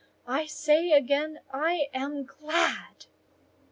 I 0.25 0.47
say 0.47 0.93
again, 0.93 1.41
I 1.53 1.89
am 1.93 2.23
glad!" 2.25 3.05